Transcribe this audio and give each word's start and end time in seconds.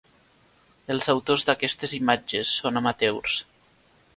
Els 0.95 1.09
autors 1.13 1.45
d'aquestes 1.49 1.93
imatges 1.99 2.55
són 2.63 2.81
amateurs. 2.83 3.37